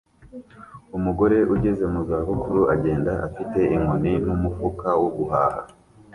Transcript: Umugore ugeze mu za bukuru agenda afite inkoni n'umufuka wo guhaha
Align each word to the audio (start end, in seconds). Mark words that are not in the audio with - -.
Umugore 0.97 1.37
ugeze 1.53 1.83
mu 1.93 2.01
za 2.07 2.17
bukuru 2.27 2.61
agenda 2.73 3.11
afite 3.27 3.59
inkoni 3.75 4.13
n'umufuka 4.25 4.87
wo 5.01 5.09
guhaha 5.17 5.61